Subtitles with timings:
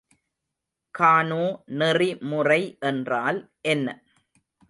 [0.95, 1.43] கானோ
[1.73, 2.59] நெறிமுறை
[2.81, 3.39] என்றால்
[3.65, 3.87] என்ன?